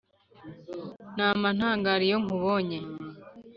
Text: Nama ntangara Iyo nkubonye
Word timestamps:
Nama 1.17 1.47
ntangara 1.57 2.03
Iyo 2.07 2.17
nkubonye 2.23 2.79